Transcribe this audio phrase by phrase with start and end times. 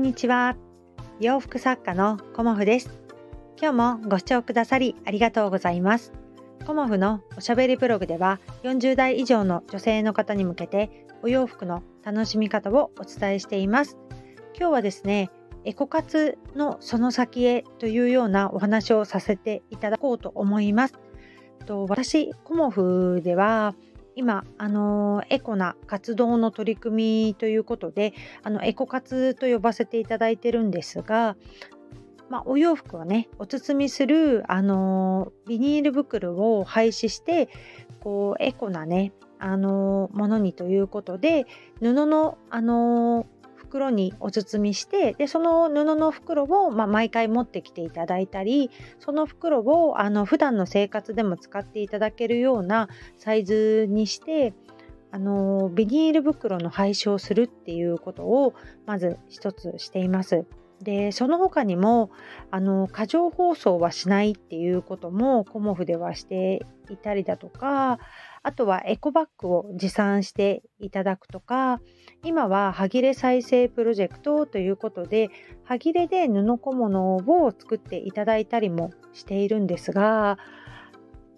[0.00, 0.56] んにちは。
[1.20, 2.88] 洋服作家のコモフです。
[3.60, 6.14] 今日もご視聴くださりありがとうございます。
[6.66, 13.98] コモフのおしゃべりブログでは40代以上の女性の方に向けてお洋服の楽しみ方をお伝えしています。
[14.58, 15.30] 今日はですね
[15.66, 20.94] エコ活のその先へというようなお話をさせていただこうと思います。
[21.66, 23.74] と私コモフでは
[24.16, 31.36] 今、あのエコな活動の取り組みということであのエコ活と呼ばせていただいてるんですが、
[32.28, 37.48] まあ、お洋服はねお包みする、あのビニール袋を廃止して
[38.00, 41.46] こうエコなね、あのものにということで
[41.80, 43.26] 布の、あの
[43.70, 54.54] 袋にお包みしてでその布の袋を、まあ、毎回持ってきていただいたりその袋をあの普段の生活でも使っていただけるようなサイズにして
[55.12, 58.54] あのビニール袋の廃止をするっていうことを
[58.86, 60.44] まず一つしています。
[60.82, 62.10] でその他にも
[62.50, 67.98] あの過剰包装はしないっていうこともコモフではしていたりだとか
[68.42, 71.80] あとはエコバッグを持参していただくとか
[72.24, 75.28] 今ははぎれ再生プロジェクトということで
[75.64, 80.38] はぎれで布小物を作っていただいたりもしているんですが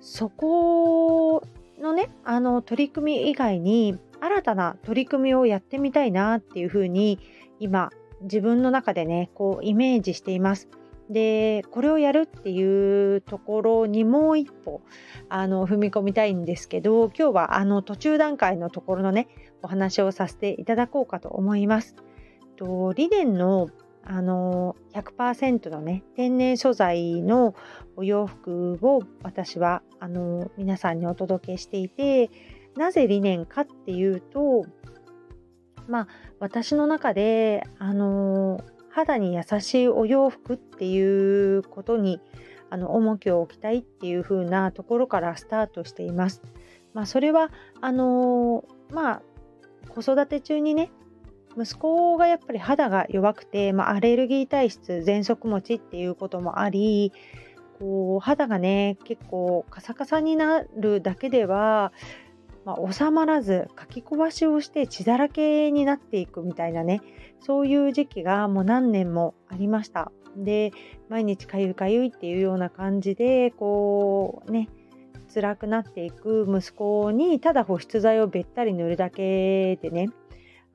[0.00, 1.42] そこ
[1.80, 7.18] のねあの取り組み以外に新たな取り組みをやってみたいなっていうふうに
[7.58, 7.90] 今
[8.22, 10.68] 自分の中でねこうイメージしています。
[11.10, 14.80] でこれをやるっていうところにもう一歩
[15.28, 19.28] あの踏み込みたいんですけど今日はあの途中段階のところのね
[19.62, 21.96] お話をさせていただこうかと思います。
[22.56, 23.68] とリネンの
[24.06, 27.54] あの100%のね天然素材の
[27.96, 32.30] お洋服を私はあの皆さんにお届けしていて
[32.76, 34.66] なぜリネンかっていうと
[35.88, 38.60] まあ私の中であの
[38.94, 42.20] 肌に優しいお洋服っていうことに
[42.70, 46.42] あの重きを置きたいっていう風なところからスタートしています。
[46.92, 47.50] まあ、それは
[47.80, 49.22] あのまあ
[49.88, 50.92] 子育て中にね
[51.56, 57.12] 息子がやっぱり肌が弱くて、まあ、アレルギー体質喘息持ちっていうこともあり
[57.80, 61.92] こう肌がね結構カサカサになるだけでは
[62.64, 67.02] まあ、収まらず書き壊しをして血だらけになっていくみたいなね
[67.40, 70.10] そういう時期がもう何年もありました。
[70.36, 70.72] で
[71.08, 74.68] 毎日かゆいかゆいっていうような感じでこうね
[75.32, 80.10] 辛くなっていく息子にただ保湿剤をべったり塗るだけでね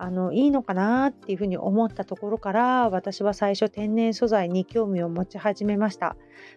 [0.02, 6.16] あのいいのかなっていうふうに思ったところから私は最初天然素材に興味を持ち始めました。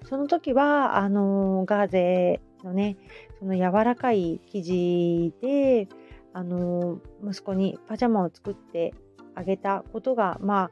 [0.09, 2.97] その時はあのガーゼのね
[3.41, 5.89] その柔らかい生地で
[6.33, 8.95] あの息子にパジャマを作って
[9.35, 10.71] あげたことがまあ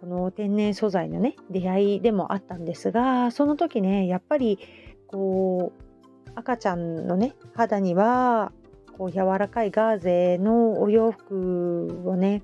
[0.00, 4.58] この天然素材のね出会いでもあったんですがその時ねやっぱり
[5.06, 8.52] こう赤ちゃんのね肌には
[8.96, 12.42] こう柔らかいガーゼのお洋服をね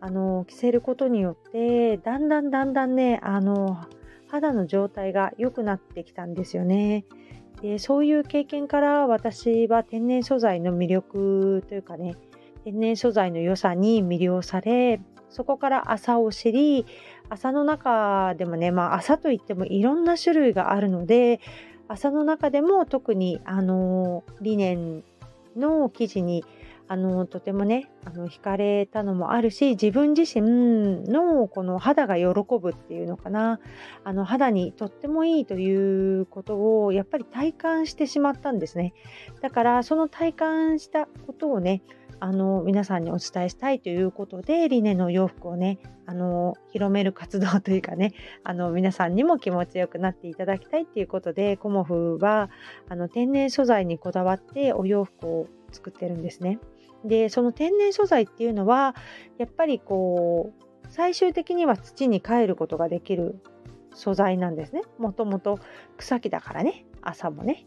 [0.00, 3.78] あの着せることによってだんだんだんだんねあの
[4.28, 7.04] 肌の状態が良くなってきたんですよね。
[7.62, 12.16] でそういう経験から私は天然素材の魅力というかね
[12.64, 15.00] 天然素材の良さに魅了され
[15.30, 16.84] そこから麻を知り
[17.28, 21.40] 麻の中でもね、まあ、麻といってもいろんな種類があるので
[21.88, 25.04] 麻の中でも特にあのリネン
[25.56, 26.44] の生地に
[26.86, 32.26] あのとてもねあの惹かれたのもあるし自分自身のこの肌が喜
[32.60, 33.58] ぶっていうのかな。
[34.04, 38.92] あの肌にとってもいいということをやっぱり体感してしまったんですね。
[39.40, 41.82] だからその体感したことをね
[42.24, 48.14] あの皆さんにお伝えしたいということでリネの洋服をねあの広める活動というかね
[48.44, 52.48] あの皆さんにも気持ちよくなっていただきたいっていうことでコモフは
[52.88, 56.60] あの天然素材にこだわってお洋服を作ってるんですね。
[57.04, 58.96] でその天然素材っていうのは
[59.36, 63.38] やっぱりこう最終的には土に帰ることができる
[63.92, 64.80] 素材なんですね。
[64.98, 65.58] もともと
[65.98, 67.66] 草木だからね朝もね。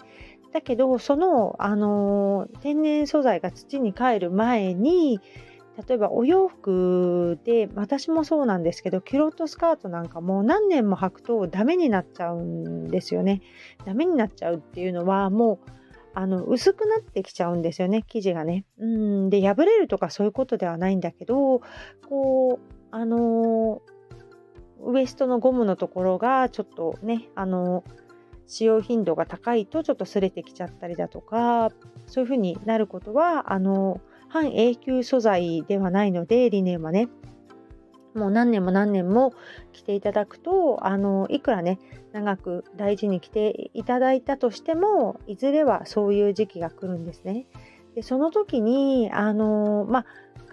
[0.52, 5.20] だけどその、あの天然素材が土に帰る前に
[5.88, 13.42] 例えばお洋服で私もそうなんですけどキュロットスカートなんかも何年も履くとダメになっちゃうんですよね。
[13.86, 15.72] ダメになっちゃうっていうのはもう
[16.16, 18.66] あの薄くなってきちゃうんですよね生地がね。
[18.80, 21.62] うんで破れるとかそういうことではないんだけど
[22.10, 22.60] こう
[22.90, 23.84] あの
[24.84, 27.84] ウエストのゴムのところがちょっとねあの
[28.48, 31.72] 使用頻度が高いとちょっと擦れてきちゃったりだとか
[32.08, 37.10] そういう風になることはあの半永久素材ではないのでリネンはね
[38.16, 39.34] もう何年も何年も
[39.74, 41.80] 着ていただくとあのいくらね
[42.14, 47.46] 長く大事に着ていただいたとしてもいずれはそういう時期が来るんですね。
[47.94, 50.06] でその時にあのまあ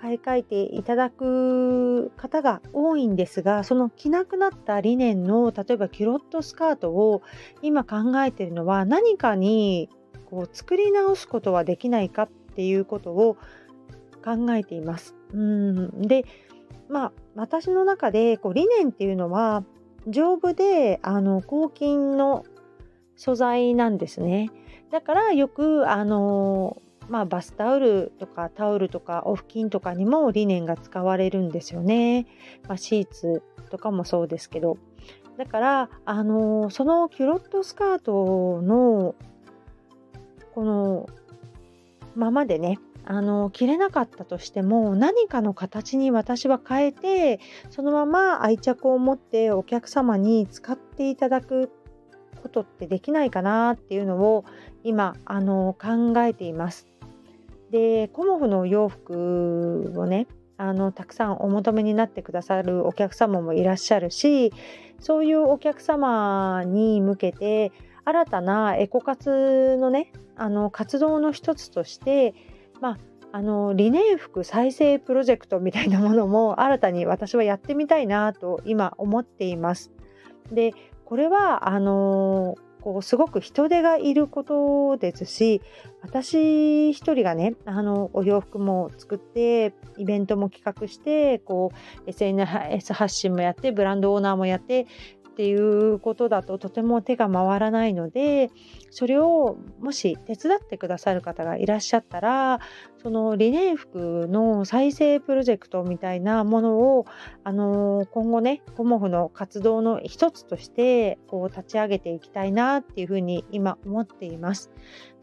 [0.05, 7.23] 買い替えていただく方が多いんですがその着なくなったリネンの例えばキュロットスカートを
[7.63, 9.89] 今考えているのは何かに
[10.27, 13.39] こう作り直すことはできないかっていうことを
[14.23, 15.15] 考えています。
[15.33, 16.27] うんで
[16.91, 19.65] まあ私の中でこうリネンっていうのは
[20.07, 22.45] 丈夫であの抗菌の
[23.17, 24.51] 素材なんですね。
[24.91, 26.77] だからよくあの
[27.09, 32.27] まあ、バスタオルとかタオルとかお布巾とかにもリネンが使われるんですよね。
[32.69, 34.79] まあ、シーツとかもそうですけど。
[35.37, 39.15] だから、あのそのキュロットスカートの
[40.55, 41.09] この
[42.15, 47.41] ままでねあの着れなかったとしても何かの形に私は変えて
[47.71, 51.71] そのまま愛着を持ってお客様に使っていただく
[52.43, 54.45] ことってできないかなっていうのを
[54.85, 56.87] 今あの考えています。
[57.75, 64.53] でコモフの洋服をねあのたくさんお求めになってくださるお客様もいらっしゃるし
[65.01, 67.73] そういうお客様に向けて
[68.05, 72.37] 新たなエコ活のねあの活動の一つとして
[72.81, 72.99] まあ
[73.33, 79.91] あの理念服再生プロジェクトみたいなものも新たに私はやってみたいなと今思っています。
[80.53, 80.75] で
[81.05, 85.63] これはあのこうすごく人手がいることですし
[86.03, 91.73] 私一人がねあのお洋服も作ってイベントも企画してこ
[92.07, 94.87] う SNS 発信もやってブランドオーナーもやって
[95.35, 98.53] っていうことだととても手が回らないので
[98.91, 102.61] それをもし手伝ってくださる方がいらっしゃったら
[103.03, 107.07] そのリネン服の再生プロジェクトみたいなものを
[107.43, 114.71] あの今後ねコモフの活動の一つとしてこう立ち上げていきたいなっていうふうに今思っています。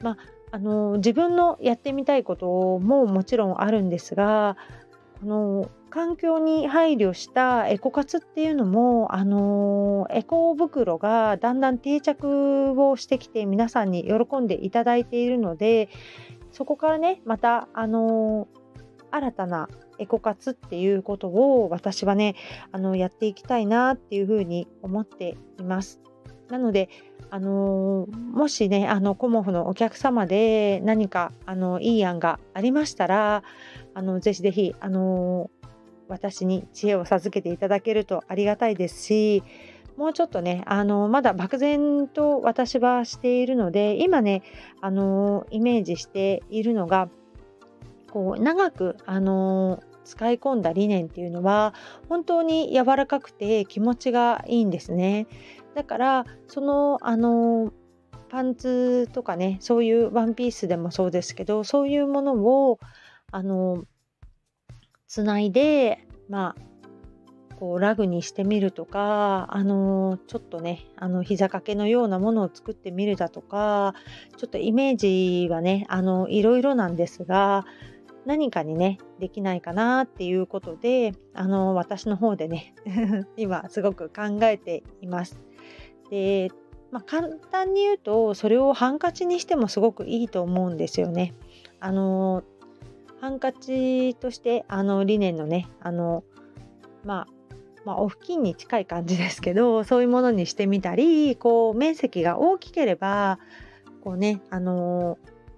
[0.01, 0.17] まあ
[0.53, 4.57] あの自分のやってみたいことももちろんあるんですが
[5.21, 15.89] この環境に配慮したエコ活っていうのも、あのエコ袋がだんだん定着をしてきて皆さんに喜んでいただいているので
[16.51, 18.47] そこからねまた、あの
[19.11, 19.69] 新たな
[19.99, 22.35] エコ活っていうことを私はね
[22.71, 26.01] あのやっていきたいなっていうふうに思っています。
[26.51, 26.89] なので、
[27.29, 33.43] あのもしねあのコモフのお客様で何かあのいい案がありましたら
[33.93, 35.49] あのぜひぜひ、あの
[36.09, 39.43] 私に知恵を授けていただけるとありがたいですし
[39.95, 44.43] もうちょっとねあのまだ漠然と私はしているので今ね
[44.81, 47.07] あのイメージしているのが
[48.11, 51.73] こう長くあの使い込んだ理念っていうのは
[52.09, 55.27] 本当に柔らかくて気持ちがいいんですね。
[55.75, 57.71] だからそのあの
[58.29, 62.79] パンツとかねそういうワンピースでもそうですけどそういうものを
[63.31, 63.83] あの
[65.07, 66.71] つないでまあ
[67.59, 73.93] こうラグにしてみるとかあのちょっとねあの膝掛けのようなものを作ってみるだとか
[74.37, 77.65] ちょっとイメージはねあのいろいろなんですが
[78.25, 82.73] 何かにねできないかなっていうことであの私の方でね
[83.37, 85.39] 今すごく考えています。
[86.11, 86.51] で
[86.91, 91.33] まあ、簡単に言うとそれをハンカチにしてもすごくいいと思うんですよね。
[91.79, 92.43] あの
[93.21, 96.23] ハンカチとしてあのリネンのねあの
[97.05, 97.27] まあ
[97.85, 103.39] まあ、お布巾に近い感じですけどそういうものにしてみたりこう面積が大きければ
[104.03, 105.17] こうねあの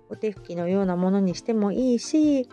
[0.10, 2.48] お手拭きのようなものにしてもいいし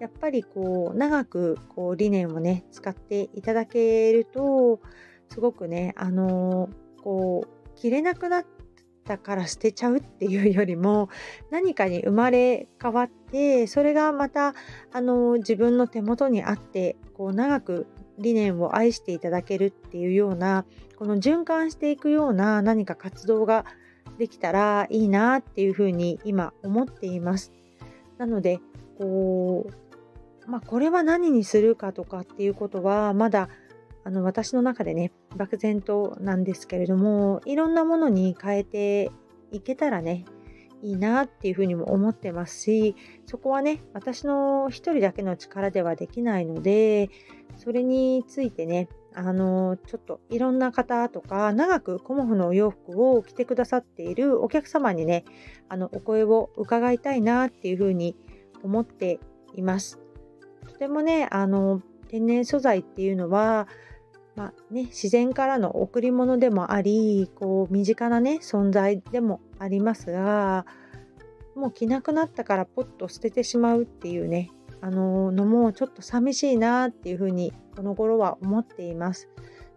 [0.00, 4.80] やっぱりこう長くこうリネンをね使っていただけると
[5.28, 6.68] すごくねあの
[7.04, 8.46] こう着れなくなっ
[9.04, 11.10] たから捨てちゃうっていうよりも
[11.52, 14.54] 何かに生まれ変わってそれがまた
[14.90, 17.86] あの自分の手元にあってこう長く
[18.18, 20.64] 理念を愛していただけるっていうような
[20.96, 23.66] この循環していくような何か活動が
[24.16, 27.52] できたらいいなっていうふうに今思っています。
[28.16, 28.60] なので
[28.96, 33.50] こうまあこれは何にするかとかっていうことはまだ
[34.04, 39.10] あの私の中でね漠然となんですけれどもいろんなものに変えて
[39.50, 40.24] いけたらね
[40.82, 42.94] いいなっていうふうにも思ってますし
[43.26, 47.08] そこはね私の一人だけの力ではできないので
[47.56, 55.24] それについてねあのちょっといろんな方とか長くコモフのお洋服を着てくださっているお客様にね
[55.68, 58.16] あのお声を伺いたいなっていうふうに
[58.62, 59.20] 思って
[59.54, 60.00] います。
[60.66, 63.66] とてもねあの天然素材っていうのは、
[64.36, 70.66] まあね、自然からの贈り物でもありこう身近なね存在でもありますが
[71.54, 74.50] もう着なくなったからポッと捨ててしまうっていうね
[74.80, 79.28] あののもちょっと寂しいなっていうふうにこの頃は思っています。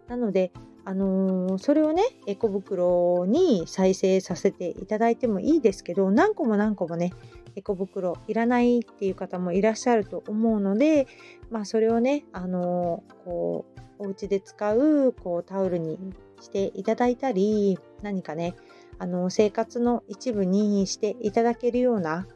[0.08, 0.52] なので
[0.84, 7.12] あのー、それをねエコ袋に再生させていただいてもいいですけど何個も何個もね
[7.56, 11.06] エコ袋いらないっていう方もいらっしゃると思うので、
[11.50, 15.98] まあ、それをね、あの、こうお家で使うこうタオルに
[16.40, 18.54] していただいたり何かね
[18.98, 22.26] あの生活の一部にしていただけるような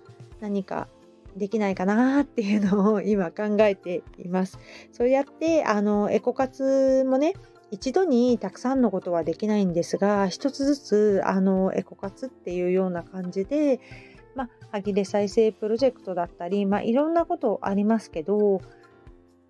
[0.41, 0.89] 何か
[1.37, 4.59] できないかなっていうのを今考えています。
[4.93, 7.35] そうやってあのエコ活もね
[7.71, 13.81] 一度にたくさんのことはできないんですが一つずつあのエコ活っていうような感じで、
[14.35, 18.61] まあ、歯切れ再生プロジェクトだったり、まあ、いろんなことありますけど、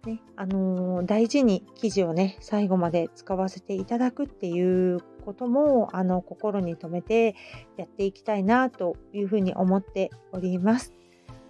[0.07, 7.37] ねあのー、大事に記事をね最後まで使わせていただくっていうこともあの心に留めて
[7.77, 10.93] やっていきたいなというふうに思っております。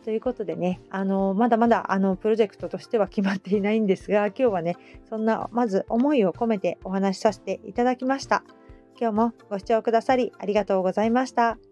[0.04, 4.76] ということでね、あのまだまだあのプロジェクトとしては決まっていないんですが、今日はね、
[5.08, 8.42] そんなまず思いを込めてお話しさせていただきました。
[9.00, 11.71] 今日もご視聴くださりありがとうございました。